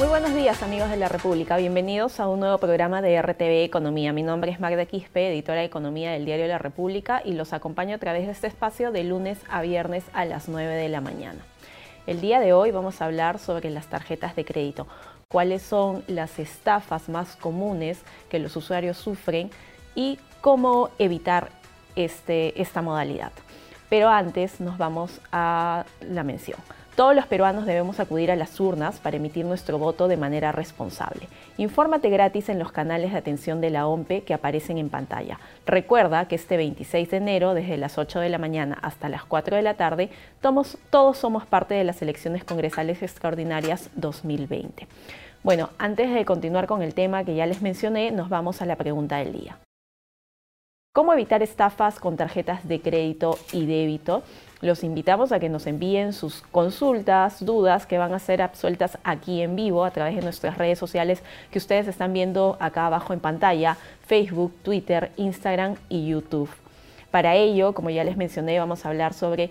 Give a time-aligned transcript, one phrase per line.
[0.00, 4.14] Muy buenos días amigos de la República, bienvenidos a un nuevo programa de RTV Economía.
[4.14, 7.96] Mi nombre es Magda Quispe, editora de Economía del diario La República y los acompaño
[7.96, 11.40] a través de este espacio de lunes a viernes a las 9 de la mañana.
[12.06, 14.86] El día de hoy vamos a hablar sobre las tarjetas de crédito,
[15.28, 19.50] cuáles son las estafas más comunes que los usuarios sufren
[19.94, 21.50] y cómo evitar
[21.94, 23.32] este, esta modalidad.
[23.90, 26.58] Pero antes nos vamos a la mención.
[27.00, 31.28] Todos los peruanos debemos acudir a las urnas para emitir nuestro voto de manera responsable.
[31.56, 35.40] Infórmate gratis en los canales de atención de la OMPE que aparecen en pantalla.
[35.64, 39.56] Recuerda que este 26 de enero, desde las 8 de la mañana hasta las 4
[39.56, 40.10] de la tarde,
[40.42, 44.86] todos somos parte de las elecciones congresales extraordinarias 2020.
[45.42, 48.76] Bueno, antes de continuar con el tema que ya les mencioné, nos vamos a la
[48.76, 49.56] pregunta del día.
[50.92, 54.24] ¿Cómo evitar estafas con tarjetas de crédito y débito?
[54.60, 59.40] Los invitamos a que nos envíen sus consultas, dudas que van a ser absueltas aquí
[59.40, 63.20] en vivo a través de nuestras redes sociales que ustedes están viendo acá abajo en
[63.20, 66.50] pantalla, Facebook, Twitter, Instagram y YouTube.
[67.10, 69.50] Para ello, como ya les mencioné, vamos a hablar sobre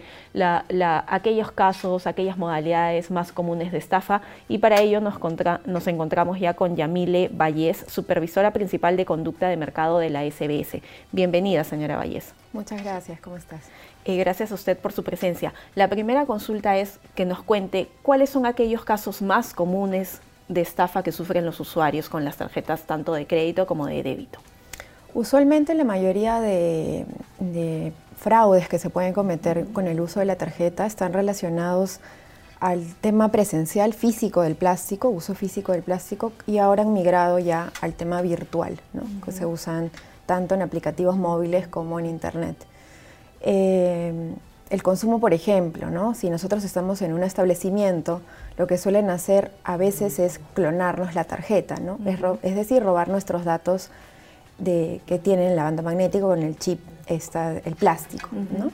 [1.07, 5.15] aquellos casos, aquellas modalidades más comunes de estafa y para ello nos,
[5.65, 10.81] nos encontramos ya con Yamile Vallés, supervisora principal de conducta de mercado de la SBS.
[11.11, 12.33] Bienvenida, señora Vallés.
[12.53, 13.61] Muchas gracias, ¿cómo estás?
[14.05, 15.53] Eh, gracias a usted por su presencia.
[15.75, 21.03] La primera consulta es que nos cuente cuáles son aquellos casos más comunes de estafa
[21.03, 24.39] que sufren los usuarios con las tarjetas tanto de crédito como de débito.
[25.13, 27.05] Usualmente la mayoría de,
[28.17, 31.99] fraudes que se pueden cometer con el uso de la tarjeta están relacionados
[32.59, 37.71] al tema presencial físico del plástico, uso físico del plástico, y ahora han migrado ya
[37.81, 38.77] al tema virtual,
[39.23, 39.89] que se usan
[40.25, 42.57] tanto en aplicativos móviles como en Internet.
[43.41, 44.33] Eh,
[44.69, 46.13] el consumo, por ejemplo, ¿no?
[46.13, 48.21] si nosotros estamos en un establecimiento,
[48.57, 51.97] lo que suelen hacer a veces es clonarnos la tarjeta, ¿no?
[52.43, 53.89] es, decir, robar nuestros datos
[54.59, 58.29] de, que tienen la banda magnética con el chip, el plástico.
[58.31, 58.71] ¿no?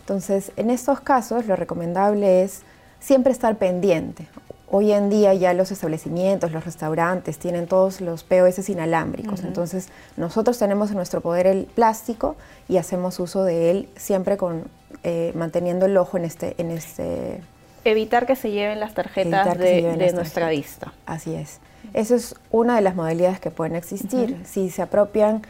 [0.00, 2.62] Entonces, en estos casos, lo recomendable es
[3.00, 4.26] siempre estar pendiente.
[4.70, 10.58] Hoy en día ya los establecimientos, los restaurantes tienen todos los POS inalámbricos, entonces nosotros
[10.58, 12.34] tenemos en nuestro poder el plástico
[12.68, 14.64] y hacemos uso de él siempre con
[15.04, 17.40] eh, manteniendo el ojo en este, en este
[17.84, 20.92] evitar que se lleven las tarjetas de, nuestra vista.
[21.06, 21.60] Así es.
[21.92, 24.40] Esa es una de las modalidades que pueden existir.
[24.44, 25.42] Si se apropian,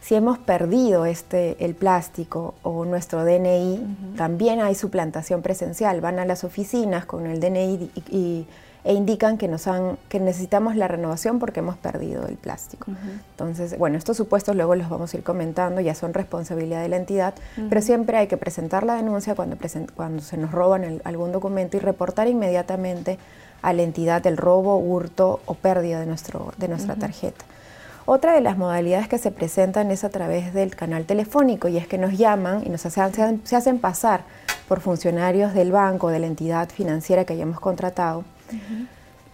[0.00, 6.00] si hemos perdido este, el plástico o nuestro DNI, también hay suplantación presencial.
[6.00, 8.46] Van a las oficinas con el DNI y
[8.84, 12.86] e indican que, nos han, que necesitamos la renovación porque hemos perdido el plástico.
[13.32, 16.96] Entonces, bueno, estos supuestos luego los vamos a ir comentando, ya son responsabilidad de la
[16.96, 17.34] entidad,
[17.68, 19.56] pero siempre hay que presentar la denuncia cuando,
[19.94, 23.18] cuando se nos roban algún documento y reportar inmediatamente
[23.62, 27.44] a la entidad el robo, hurto o pérdida de, nuestro, de nuestra tarjeta.
[28.06, 31.86] Otra de las modalidades que se presentan es a través del canal telefónico y es
[31.86, 34.22] que nos llaman y nos hacen, se hacen pasar
[34.66, 38.24] por funcionarios del banco, de la entidad financiera que hayamos contratado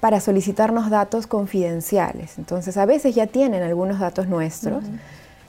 [0.00, 2.38] para solicitarnos datos confidenciales.
[2.38, 4.84] Entonces, a veces ya tienen algunos datos nuestros.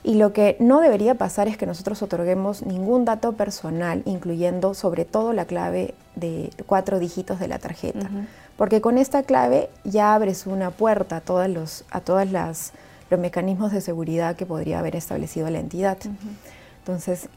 [0.02, 5.04] Y lo que no debería pasar es que nosotros otorguemos ningún dato personal, incluyendo sobre
[5.04, 8.08] todo la clave de cuatro dígitos de la tarjeta.
[8.56, 12.72] Porque con esta clave ya abres una puerta a todos los, a todas las,
[13.10, 15.98] los mecanismos de seguridad que podría haber establecido la entidad.
[16.78, 17.28] Entonces,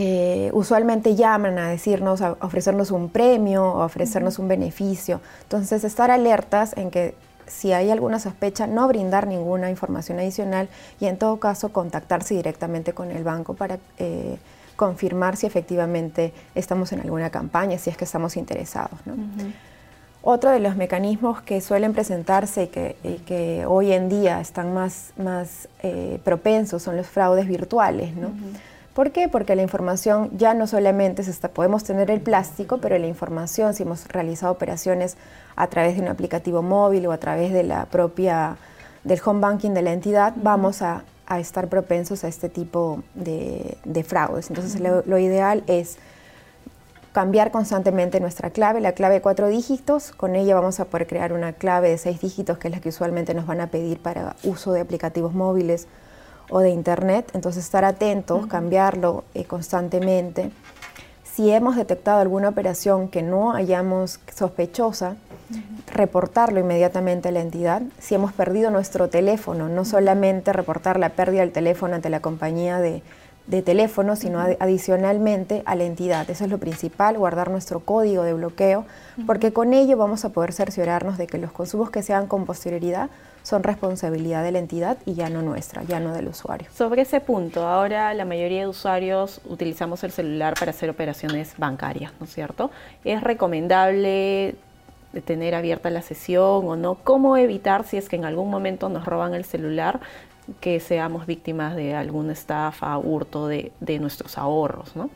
[0.00, 5.20] eh, usualmente llaman a decirnos, a ofrecernos un premio o ofrecernos un beneficio.
[5.42, 7.16] Entonces, estar alertas en que
[7.48, 10.68] si hay alguna sospecha, no brindar ninguna información adicional
[11.00, 14.38] y en todo caso contactarse directamente con el banco para eh,
[14.76, 19.00] confirmar si efectivamente estamos en alguna campaña, si es que estamos interesados.
[20.22, 22.70] Otro de los mecanismos que suelen presentarse
[23.02, 28.14] y que, hoy en día están más, más eh, propensos son los fraudes virtuales.
[28.14, 28.30] ¿no?
[28.98, 29.28] ¿Por qué?
[29.28, 33.72] Porque la información ya no solamente se está, podemos tener el plástico, pero la información,
[33.72, 35.16] si hemos realizado operaciones
[35.54, 38.56] a través de un aplicativo móvil o a través de la propia,
[39.04, 41.04] del home banking de la entidad, vamos a,
[41.38, 44.50] estar propensos a este tipo de, fraudes.
[44.50, 45.98] Entonces, lo, ideal es
[47.12, 51.32] cambiar constantemente nuestra clave, la clave de cuatro dígitos, con ella vamos a poder crear
[51.32, 54.34] una clave de seis dígitos, que es la que usualmente nos van a pedir para
[54.42, 55.86] uso de aplicativos móviles
[56.50, 60.50] o de Internet, entonces estar atentos, cambiarlo eh, constantemente.
[61.24, 65.16] Si hemos detectado alguna operación que no hayamos sospechosa,
[65.86, 67.82] reportarlo inmediatamente a la entidad.
[67.98, 72.80] Si hemos perdido nuestro teléfono, no solamente reportar la pérdida del teléfono ante la compañía
[72.80, 73.02] de,
[73.46, 76.28] de teléfono, sino adicionalmente a la entidad.
[76.28, 78.84] Eso es lo principal, guardar nuestro código de bloqueo,
[79.26, 82.44] porque con ello vamos a poder cerciorarnos de que los consumos que se hagan con
[82.44, 83.08] posterioridad
[83.48, 86.68] son responsabilidad de la entidad y ya no nuestra, ya no del usuario.
[86.70, 92.12] Sobre ese punto, ahora la mayoría de usuarios utilizamos el celular para hacer operaciones bancarias,
[92.20, 92.70] ¿no es cierto?
[93.04, 94.54] ¿Es recomendable
[95.24, 96.96] tener abierta la sesión o no?
[96.96, 100.00] ¿Cómo evitar si es que en algún momento nos roban el celular
[100.60, 105.08] que seamos víctimas de alguna estafa, hurto de, nuestros ahorros, ¿no?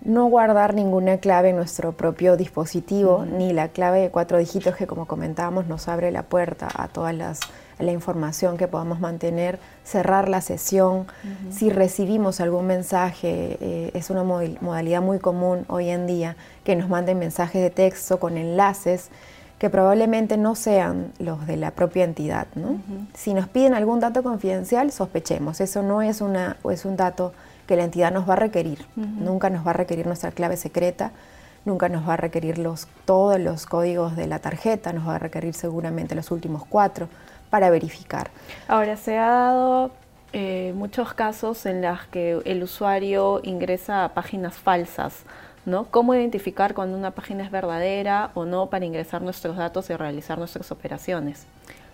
[0.00, 4.86] No guardar ninguna clave en nuestro propio dispositivo, ni la clave de cuatro dígitos que,
[4.86, 10.40] como comentábamos, nos abre la puerta a toda la información que podamos mantener, cerrar la
[10.40, 11.06] sesión.
[11.50, 16.88] Si recibimos algún mensaje, eh, es una modalidad muy común hoy en día que nos
[16.88, 19.10] manden mensajes de texto con enlaces
[19.58, 22.46] que probablemente no sean los de la propia entidad.
[23.14, 25.60] Si nos piden algún dato confidencial, sospechemos.
[25.60, 27.32] Eso no es, una, es un dato
[27.68, 28.84] que la entidad nos va a requerir.
[28.96, 31.12] Nunca nos va a requerir nuestra clave secreta,
[31.64, 35.18] nunca nos va a requerir los, todos los códigos de la tarjeta, nos va a
[35.18, 37.08] requerir seguramente los últimos cuatro
[37.50, 38.30] para verificar.
[38.66, 39.90] Ahora, se ha dado
[40.32, 45.24] eh, muchos casos en los que el usuario ingresa a páginas falsas
[45.68, 45.84] ¿no?
[45.84, 50.38] ¿Cómo identificar cuando una página es verdadera o no para ingresar nuestros datos y realizar
[50.38, 51.46] nuestras operaciones?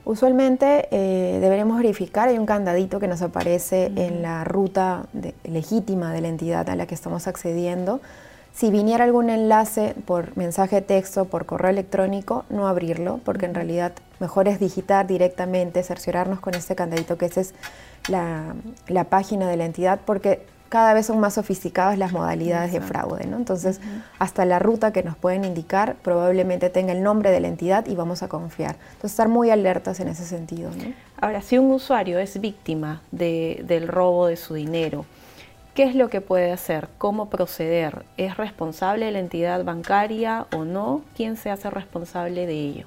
[0.04, 5.06] Usualmente eh, deberemos verificar, hay un candadito que nos aparece en la ruta
[5.44, 8.00] legítima de la entidad a la que estamos accediendo.
[8.52, 13.54] Si viniera algún enlace por mensaje de texto, por correo electrónico, no abrirlo, porque en
[13.54, 17.54] realidad mejor es digitar directamente, cerciorarnos con este candadito que esa es
[18.08, 18.54] la,
[18.86, 23.26] la página de la entidad, porque cada vez son más sofisticadas las modalidades de fraude,
[23.26, 23.36] ¿no?
[23.36, 23.80] Entonces,
[24.18, 27.94] hasta la ruta que nos pueden indicar probablemente tenga el nombre de la entidad y
[27.94, 28.76] vamos a confiar.
[28.94, 30.92] Entonces, estar muy alertas en ese sentido, ¿no?
[31.20, 35.06] Ahora, si un usuario es víctima del robo de su dinero,
[35.74, 36.88] ¿qué es lo que puede hacer?
[36.98, 38.04] ¿Cómo proceder?
[38.16, 41.02] ¿Es responsable la entidad bancaria o no?
[41.16, 42.86] ¿Quién se hace responsable de ello?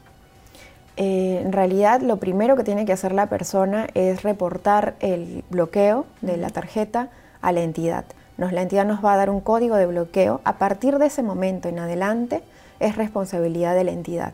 [0.97, 6.06] Eh, en realidad, lo primero que tiene que hacer la persona es reportar el bloqueo
[6.21, 7.09] de la tarjeta
[7.42, 8.06] a la entidad.
[8.38, 10.42] Nos, la entidad nos va a dar un código de bloqueo.
[10.44, 12.44] A partir de ese momento en adelante
[12.80, 14.34] es responsabilidad de la entidad.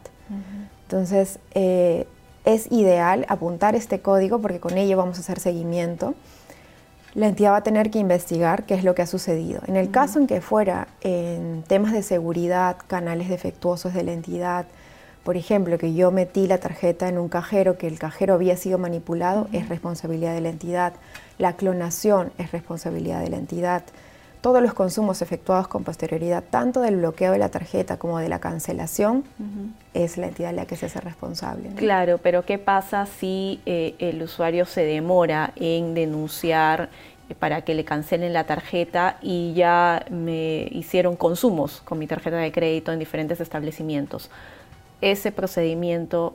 [0.83, 2.07] Entonces, eh,
[2.45, 6.13] es ideal apuntar este código porque con ello vamos a hacer seguimiento.
[7.13, 9.61] La entidad va a tener que investigar qué es lo que ha sucedido.
[9.67, 14.65] En el caso en que fuera en temas de seguridad, canales defectuosos de la entidad,
[15.23, 18.77] por ejemplo, que yo metí la tarjeta en un cajero, que el cajero había sido
[18.77, 20.93] manipulado, es responsabilidad de la entidad.
[21.37, 23.83] La clonación es responsabilidad de la entidad.
[24.41, 28.39] Todos los consumos efectuados con posterioridad, tanto del bloqueo de la tarjeta como de la
[28.39, 29.23] cancelación,
[29.93, 31.69] es la entidad la que se hace responsable.
[31.77, 36.89] Claro, pero ¿qué pasa si eh, el usuario se demora en denunciar
[37.29, 42.35] eh, para que le cancelen la tarjeta y ya me hicieron consumos con mi tarjeta
[42.35, 44.29] de crédito en diferentes establecimientos?
[45.03, 46.33] Ese procedimiento,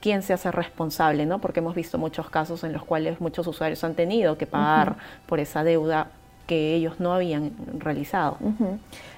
[0.00, 1.40] quién se hace responsable, ¿no?
[1.40, 4.96] Porque hemos visto muchos casos en los cuales muchos usuarios han tenido que pagar
[5.26, 6.06] por esa deuda
[6.46, 8.38] que ellos no habían realizado.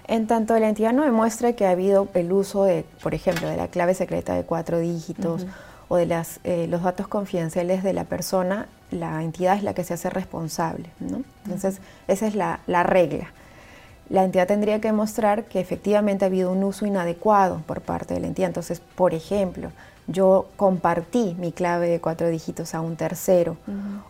[0.09, 3.57] En tanto la entidad no demuestre que ha habido el uso de, por ejemplo, de
[3.57, 5.47] la clave secreta de cuatro dígitos
[5.89, 9.85] o de las, eh, los datos confidenciales de la persona, la entidad es la que
[9.85, 10.89] se hace responsable.
[11.01, 11.23] ¿no?
[11.45, 13.31] Entonces, esa es la, la regla
[14.11, 18.21] la entidad tendría que demostrar que efectivamente ha habido un uso inadecuado por parte de
[18.21, 18.49] la entidad.
[18.49, 19.71] Entonces, por ejemplo,
[20.09, 23.57] yo compartí mi clave de cuatro dígitos a un tercero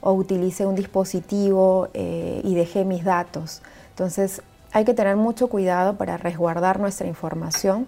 [0.00, 3.60] o utilicé un dispositivo eh, y dejé mis datos.
[3.90, 4.40] Entonces,
[4.72, 7.86] hay que tener mucho cuidado para resguardar nuestra información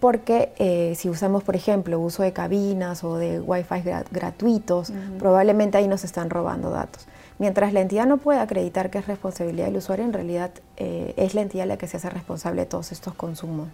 [0.00, 5.86] porque eh, si usamos, por ejemplo, uso de cabinas o de wifi gratuitos, probablemente ahí
[5.86, 7.06] nos están robando datos.
[7.38, 11.34] Mientras la entidad no pueda acreditar que es responsabilidad del usuario, en realidad eh, es
[11.34, 13.68] la entidad la que se hace responsable de todos estos consumos.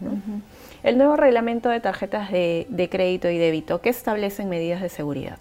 [0.83, 5.38] El nuevo reglamento de tarjetas de, crédito y débito, ¿qué establecen medidas de seguridad?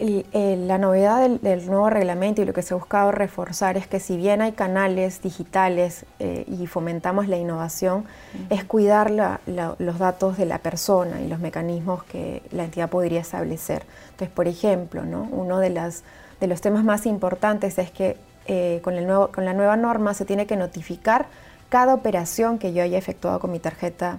[0.00, 4.16] la novedad del, nuevo reglamento y lo que se ha buscado reforzar es que si
[4.16, 8.04] bien hay canales digitales eh, y fomentamos la innovación,
[8.48, 13.82] es cuidar los datos de la persona y los mecanismos que la entidad podría establecer.
[14.10, 15.28] Entonces, por ejemplo, ¿no?
[15.32, 16.04] uno de las
[16.40, 18.16] de los temas más importantes es que
[18.46, 21.26] eh, con, el nuevo, con la nueva norma se tiene que notificar
[21.68, 24.18] cada operación que yo haya efectuado con mi tarjeta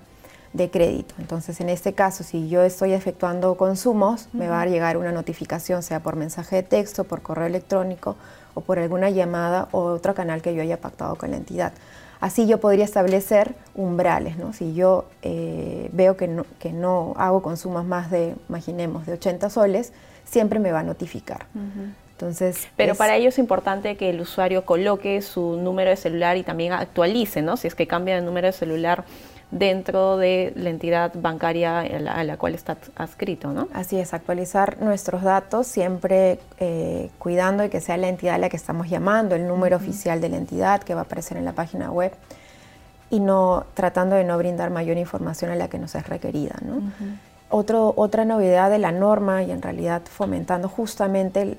[0.53, 1.15] de crédito.
[1.19, 5.83] Entonces, en este caso, si yo estoy efectuando consumos, me va a llegar una notificación,
[5.83, 8.15] sea por mensaje de texto, por correo electrónico
[8.55, 11.73] o por alguna llamada o otro canal que yo haya pactado con la entidad.
[12.19, 14.51] Así yo podría establecer umbrales, ¿no?
[14.51, 19.49] Si yo eh, veo que no, que no hago consumos más de, imaginemos, de 80
[19.49, 19.93] soles,
[20.25, 21.45] siempre me va a notificar.
[22.19, 26.43] Entonces, Pero para ello es importante que el usuario coloque su número de celular y
[26.43, 27.55] también actualice, ¿no?
[27.55, 29.05] Si es que cambia de número de celular
[29.51, 33.69] dentro de la entidad bancaria a la, cual está adscrito, ¿no?
[33.73, 38.49] Así es, actualizar nuestros datos siempre eh, cuidando de que sea la entidad a la
[38.49, 41.53] que estamos llamando, el número oficial de la entidad que va a aparecer en la
[41.53, 42.11] página web
[43.09, 46.81] y no tratando de no brindar mayor información a la que nos es requerida, ¿no?
[47.50, 51.58] Otra novedad de la norma y en realidad fomentando justamente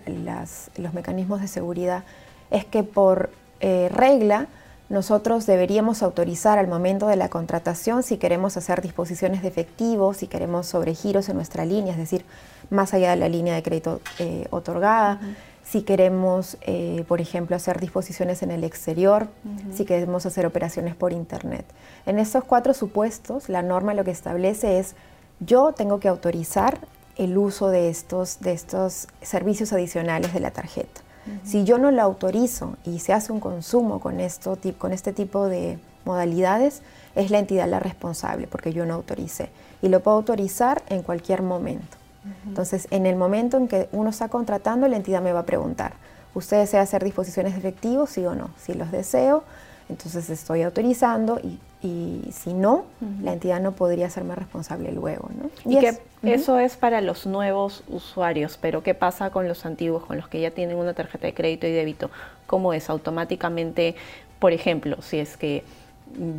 [0.76, 2.04] los mecanismos de seguridad
[2.50, 3.30] es que por
[3.60, 4.46] eh, regla
[4.88, 10.26] nosotros deberíamos autorizar al momento de la contratación si queremos hacer disposiciones de efectivo, si
[10.26, 12.24] queremos sobregiros en nuestra línea, es decir,
[12.70, 15.20] más allá de la línea de crédito eh, otorgada,
[15.64, 19.28] si queremos, eh, por ejemplo, hacer disposiciones en el exterior,
[19.72, 21.64] si queremos hacer operaciones por Internet.
[22.06, 24.96] En estos cuatro supuestos, la norma lo que establece es
[25.40, 26.78] yo tengo que autorizar
[27.16, 31.02] el uso de estos, de estos servicios adicionales de la tarjeta.
[31.44, 35.46] Si yo no lo autorizo y se hace un consumo con, esto, con este tipo
[35.46, 36.82] de modalidades,
[37.14, 39.50] es la entidad la responsable porque yo no autoricé.
[39.82, 41.98] Y lo puedo autorizar en cualquier momento.
[42.46, 45.92] Entonces, en el momento en que uno está contratando, la entidad me va a preguntar,
[46.34, 48.50] ¿usted desea hacer disposiciones de efectivo, sí o no?
[48.58, 49.44] Si los deseo,
[49.90, 51.40] entonces estoy autorizando
[51.82, 52.84] y, si no,
[53.22, 55.30] la entidad no podría hacerme responsable luego.
[55.34, 55.50] ¿no?
[55.70, 60.16] Y, que eso es para los nuevos usuarios, pero ¿qué pasa con los antiguos, con
[60.16, 62.10] los que ya tienen una tarjeta de crédito y débito?
[62.46, 62.90] ¿Cómo es?
[62.90, 63.96] Automáticamente,
[64.38, 65.64] por ejemplo, si es que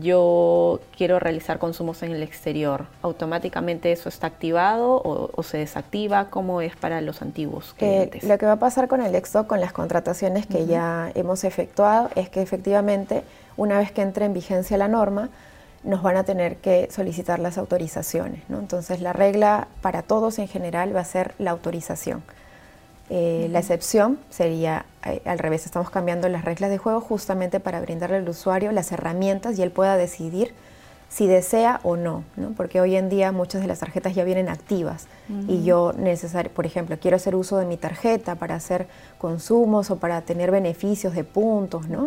[0.02, 6.30] yo quiero realizar consumos en el exterior, ¿automáticamente eso está activado o, se desactiva?
[6.30, 9.60] ¿Cómo es para los antiguos eh, lo que va a pasar con el Exto, con
[9.60, 13.24] las contrataciones que ya hemos efectuado, es que efectivamente,
[13.58, 15.30] una vez que entre en vigencia la norma,
[15.84, 18.44] nos van a tener que solicitar las autorizaciones.
[18.50, 22.24] Entonces, la regla para todos en general va a ser la autorización.
[23.14, 27.82] Eh, la excepción sería eh, al revés, estamos cambiando las reglas de juego justamente para
[27.82, 30.54] brindarle al usuario las herramientas y él pueda decidir
[31.10, 32.24] si desea o no,
[32.56, 35.08] porque hoy en día muchas de las tarjetas ya vienen activas
[35.50, 38.88] y yo necesario, por ejemplo, quiero hacer uso de mi tarjeta para hacer
[39.18, 42.06] consumos o para tener beneficios de puntos, ¿no?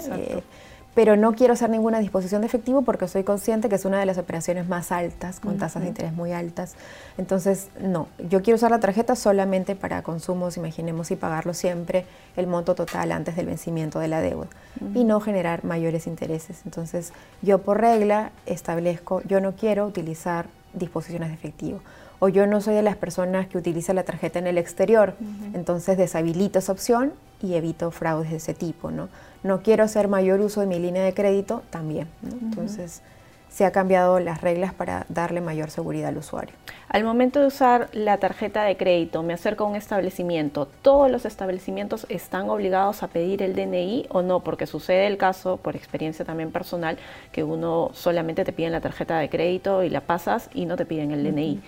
[0.94, 4.06] Pero no quiero hacer ninguna disposición de efectivo porque soy consciente que es una de
[4.06, 6.74] las operaciones más altas, con tasas de interés muy altas.
[7.18, 12.46] Entonces, no, yo quiero usar la tarjeta solamente para consumos, imaginemos, y pagarlo siempre el
[12.46, 14.46] monto total antes del vencimiento de la deuda
[14.94, 16.60] y no generar mayores intereses.
[16.64, 21.80] Entonces, yo por regla establezco, yo no quiero utilizar disposiciones de efectivo
[22.24, 25.12] o yo no soy de las personas que utiliza la tarjeta en el exterior,
[25.52, 27.12] entonces deshabilito esa opción
[27.42, 29.10] y evito fraudes de ese tipo, ¿no?
[29.42, 33.02] No quiero hacer mayor uso de mi línea de crédito, también, Entonces
[33.50, 36.54] se ha cambiado las reglas para darle mayor seguridad al usuario.
[36.88, 41.24] Al momento de usar la tarjeta de crédito, me acerco a un establecimiento, ¿todos los
[41.24, 44.40] establecimientos están obligados a pedir el DNI o no?
[44.40, 46.98] Porque sucede el caso, por experiencia también personal,
[47.30, 50.84] que uno solamente te pide la tarjeta de crédito y la pasas y no te
[50.84, 51.60] piden el DNI.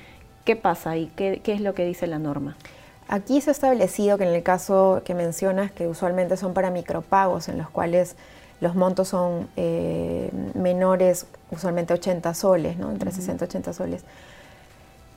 [0.47, 2.57] ¿Qué pasa y qué, qué es lo que dice la norma?
[3.09, 7.49] Aquí se ha establecido que en el caso que mencionas, que usualmente son para micropagos,
[7.49, 8.15] en los cuales
[8.61, 12.93] los montos son eh, menores, usualmente 80 soles, ¿no?
[12.93, 14.05] entre 60 y 80 soles,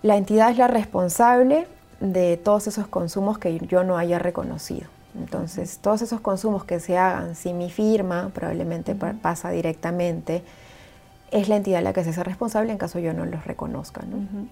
[0.01, 1.67] la entidad es la responsable
[2.00, 4.88] de todos esos consumos que yo no haya reconocido.
[5.15, 10.41] Entonces, todos esos consumos que se hagan sin mi firma, probablemente pasa directamente
[11.31, 14.01] es la entidad la que se hace responsable en caso yo no los reconozca.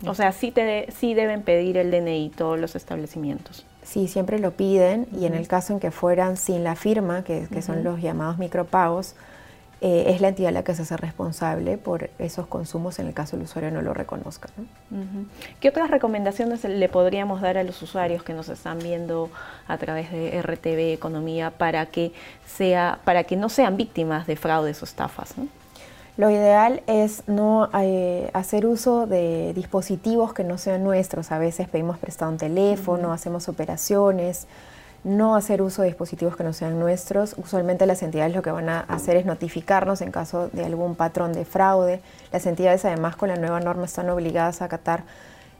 [0.06, 3.66] O sea, sí, te sí deben pedir el DNI todos los establecimientos.
[3.84, 7.48] Sí, siempre lo piden y en el caso en que fueran sin la firma, que,
[7.62, 9.16] son los llamados micropagos,
[9.80, 13.36] eh, es la entidad la que se hace responsable por esos consumos en el caso
[13.36, 14.50] el usuario no lo reconozca.
[15.60, 19.30] ¿Qué otras recomendaciones le podríamos dar a los usuarios que nos están viendo
[19.68, 22.12] a través de RTV Economía para que,
[22.46, 25.36] sea, para que no sean víctimas de fraudes o estafas?
[26.18, 31.32] Lo ideal es no eh, hacer uso de dispositivos que no sean nuestros.
[31.32, 34.48] A veces pedimos prestado un teléfono, hacemos operaciones.
[35.04, 37.36] No hacer uso de dispositivos que no sean nuestros.
[37.38, 41.34] Usualmente las entidades lo que van a hacer es notificarnos en caso de algún patrón
[41.34, 42.02] de fraude.
[42.32, 45.04] Las entidades además con la nueva norma están obligadas a acatar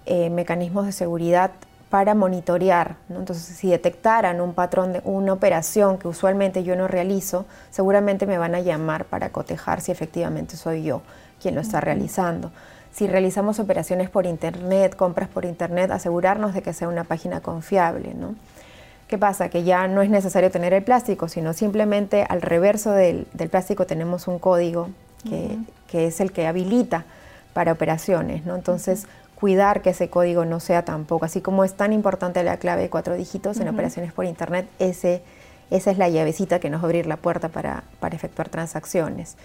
[0.08, 1.52] eh, mecanismos de seguridad
[1.90, 2.96] para monitorear.
[3.10, 8.38] Entonces, si detectaran un patrón de una operación que usualmente yo no realizo, seguramente me
[8.38, 11.02] van a llamar para cotejar si efectivamente soy yo
[11.42, 12.52] quien lo está realizando.
[12.92, 18.14] Si realizamos operaciones por Internet, compras por Internet, asegurarnos de que sea una página confiable.
[18.16, 18.36] ¿no?
[19.08, 19.50] ¿Qué pasa?
[19.50, 24.28] Que ya no es necesario tener el plástico, sino simplemente al reverso del, plástico tenemos
[24.28, 24.90] un código
[25.30, 27.06] que, que, es el que habilita
[27.54, 28.46] para operaciones.
[28.46, 28.56] ¿no?
[28.56, 29.06] Entonces,
[29.40, 32.90] cuidar que ese código no sea tampoco, así como es tan importante la clave de
[32.90, 35.22] cuatro dígitos en operaciones por Internet, ese,
[35.70, 39.36] esa es la llavecita que nos va a abrir la puerta para, para efectuar transacciones.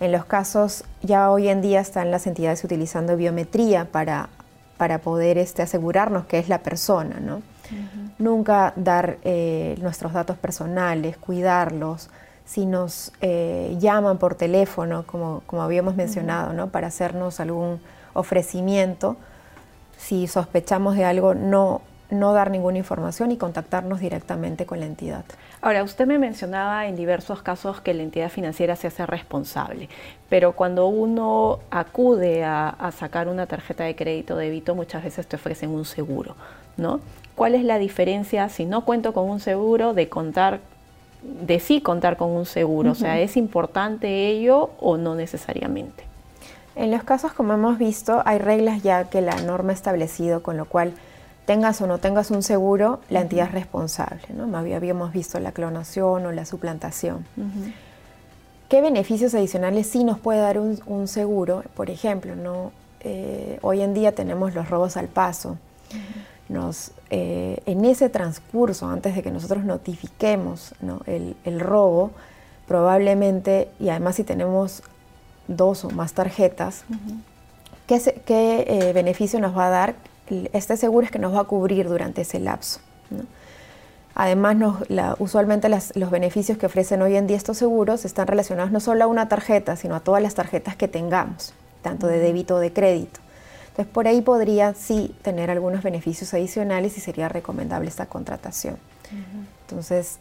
[0.00, 4.28] En los casos, ya hoy en día están las entidades utilizando biometría para,
[4.76, 7.40] para poder este, asegurarnos que es la persona, ¿no?
[8.18, 12.10] Nunca dar eh, nuestros datos personales, cuidarlos.
[12.44, 16.68] Si nos eh, llaman por teléfono, como, como habíamos mencionado, ¿no?
[16.68, 17.80] para hacernos algún
[18.12, 19.16] ofrecimiento,
[19.96, 25.24] si sospechamos de algo, no, no dar ninguna información y contactarnos directamente con la entidad.
[25.60, 29.88] Ahora, usted me mencionaba en diversos casos que la entidad financiera se hace responsable,
[30.28, 35.26] pero cuando uno acude a, a sacar una tarjeta de crédito o débito, muchas veces
[35.26, 36.36] te ofrecen un seguro,
[36.76, 37.00] ¿no?
[37.34, 40.60] ¿Cuál es la diferencia si no cuento con un seguro de contar
[41.22, 42.92] de sí contar con un seguro?
[42.92, 46.04] O sea, ¿es importante ello o no necesariamente?
[46.76, 50.56] En los casos como hemos visto, hay reglas ya que la norma ha establecido, con
[50.56, 50.92] lo cual
[51.46, 54.22] tengas o no tengas un seguro, la entidad es responsable.
[54.34, 54.56] ¿no?
[54.56, 57.24] Habíamos visto la clonación o la suplantación.
[58.68, 61.64] ¿Qué beneficios adicionales sí nos puede dar un, seguro?
[61.74, 62.72] Por ejemplo, ¿no?
[63.00, 65.56] Eh, hoy en día tenemos los robos al paso
[66.48, 70.74] nos, eh, en ese transcurso, antes de que nosotros notifiquemos
[71.06, 72.12] el, robo,
[72.66, 74.82] probablemente, y además si tenemos
[75.48, 76.84] dos o más tarjetas,
[77.86, 79.94] ¿qué, eh, beneficio nos va a dar?
[80.52, 82.80] Este seguro es que nos va a cubrir durante ese lapso.
[84.14, 84.56] Además,
[85.18, 89.06] usualmente los beneficios que ofrecen hoy en día estos seguros están relacionados no solo a
[89.06, 93.20] una tarjeta, sino a todas las tarjetas que tengamos, tanto de débito o de crédito.
[93.68, 98.78] Entonces, por ahí podría sí tener algunos beneficios adicionales y sería recomendable esta contratación.
[99.68, 100.18] Entonces,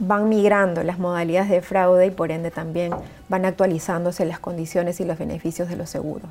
[0.00, 2.92] van migrando las modalidades de fraude y por ende también
[3.28, 6.28] van actualizándose las condiciones y los beneficios de los seguros.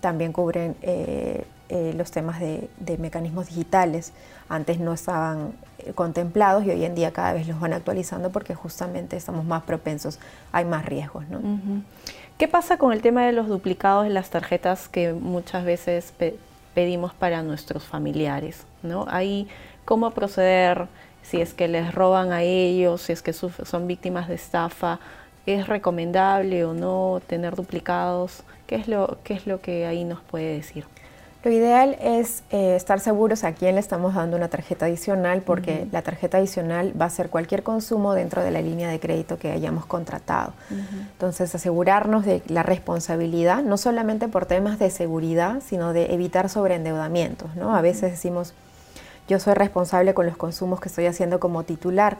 [0.00, 4.12] También cubren eh, eh, los temas de, mecanismos digitales.
[4.48, 8.54] Antes no estaban eh, contemplados y hoy en día cada vez los van actualizando porque
[8.54, 10.20] justamente estamos más propensos,
[10.52, 11.28] hay más riesgos.
[11.28, 11.40] ¿no?
[12.38, 16.14] ¿Qué pasa con el tema de los duplicados de las tarjetas que muchas veces
[16.72, 18.64] pedimos para nuestros familiares?
[18.84, 19.06] ¿no?
[19.08, 19.48] Ahí,
[19.84, 20.86] ¿cómo proceder
[21.22, 24.98] si es que les roban a ellos, si es que son víctimas de estafa?
[25.46, 28.42] ¿Es recomendable o no tener duplicados?
[28.66, 30.84] ¿Qué es lo, qué es lo que ahí nos puede decir?
[31.42, 35.86] Lo ideal es eh, estar seguros a quién le estamos dando una tarjeta adicional porque
[35.90, 39.50] la tarjeta adicional va a ser cualquier consumo dentro de la línea de crédito que
[39.50, 40.52] hayamos contratado.
[40.70, 47.56] Entonces, asegurarnos de la responsabilidad, no solamente por temas de seguridad, sino de evitar sobreendeudamientos.
[47.56, 47.74] ¿no?
[47.74, 48.52] A veces decimos,
[49.30, 52.16] yo soy responsable con los consumos que estoy haciendo como titular,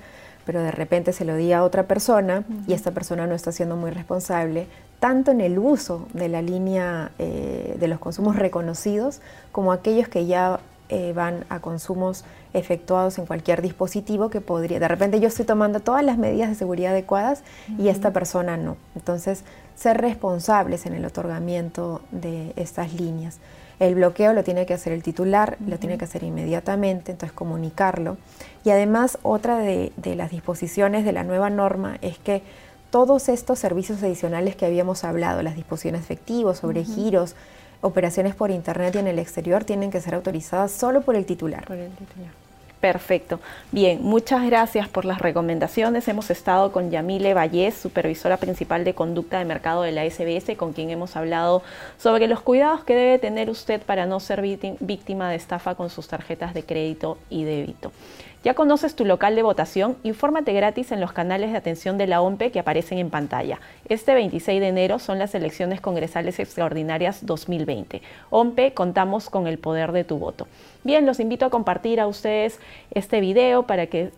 [0.47, 3.75] pero de repente se lo di a otra persona y esta persona no está siendo
[3.75, 4.69] muy responsable,
[5.01, 9.21] tanto en el uso de la línea eh, de los consumos reconocidos
[9.51, 14.89] como aquellos que ya eh, van a consumos efectuados en cualquier dispositivo que podría, de
[14.89, 17.43] repente yo estoy tomando todas las medidas de seguridad adecuadas
[17.77, 18.77] y esta persona no.
[18.95, 19.43] Entonces,
[19.75, 23.39] ser responsables en el otorgamiento de estas líneas.
[23.81, 28.19] El bloqueo lo tiene que hacer el titular, lo tiene que hacer inmediatamente, entonces comunicarlo.
[28.63, 32.43] Y además, otra de las disposiciones de la nueva norma es que
[32.91, 37.37] todos estos servicios adicionales que habíamos hablado, las disposiciones efectivas sobre giros,
[37.81, 41.65] operaciones por Internet y en el exterior, tienen que ser autorizadas solo por el titular.
[41.67, 42.40] Por el titular.
[42.81, 43.41] Perfecto.
[43.73, 46.09] Bien, muchas gracias por las recomendaciones.
[46.09, 50.73] Hemos estado con Yamile Vallés, supervisora principal de conducta de mercado de la SBS, con
[50.73, 51.63] quien hemos hablado
[51.99, 56.09] sobre los cuidados que debe tener usted para no ser víctima de estafa con sus
[56.09, 57.93] tarjetas de crédito y débito.
[58.43, 59.99] ¿Ya conoces tu local de votación?
[60.03, 63.61] Infórmate gratis en los canales de atención de la OMPE que aparecen en pantalla.
[63.87, 68.01] Este 26 de enero son las elecciones congresales extraordinarias 2020.
[68.31, 70.49] OMPE, contamos con el poder de tu voto.
[70.85, 72.61] Bien, los invito a compartir a ustedes
[72.93, 74.11] este video para que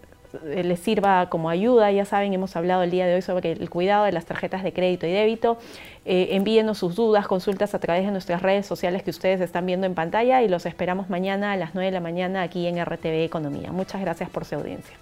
[0.45, 1.90] les sirva como ayuda.
[1.90, 4.73] Ya saben, hemos hablado el día de hoy sobre el cuidado de las tarjetas de
[4.73, 5.59] crédito y débito.
[6.05, 9.87] Eh, envíenos sus dudas, consultas a través de nuestras redes sociales que ustedes están viendo
[9.87, 13.25] en pantalla y los esperamos mañana a las 9 de la mañana aquí en RTV
[13.25, 13.73] Economía.
[13.73, 14.97] Muchas gracias por su audiencia.